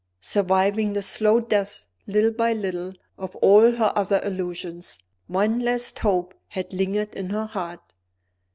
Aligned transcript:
Surviving 0.19 0.93
the 0.93 1.01
slow 1.03 1.39
death 1.39 1.85
little 2.07 2.31
by 2.31 2.53
little 2.53 2.93
of 3.19 3.35
all 3.35 3.73
her 3.73 3.93
other 3.95 4.19
illusions, 4.23 4.97
one 5.27 5.59
last 5.59 5.99
hope 5.99 6.33
had 6.47 6.73
lingered 6.73 7.13
in 7.13 7.29
her 7.29 7.45
heart. 7.45 7.93